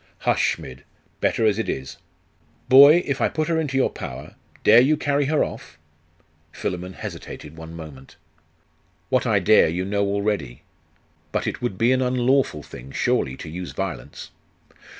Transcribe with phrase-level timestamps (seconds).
[0.21, 0.79] 'Hush, Smid!
[1.19, 1.97] Better as it is.
[2.69, 5.77] Boy, if I put her into your power, dare you carry her off?'
[6.51, 8.15] Philammon hesitated one moment.
[9.09, 10.63] 'What I dare you know already.
[11.31, 14.31] But it would be an unlawful thing, surely, to use violence.